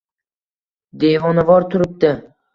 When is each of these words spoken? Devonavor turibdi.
Devonavor 1.03 1.69
turibdi. 1.77 2.13